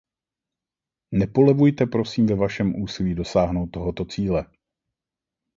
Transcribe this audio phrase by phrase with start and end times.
[1.11, 4.45] Nepolevujte prosím ve vašem úsilí dosáhnout tohoto cíle.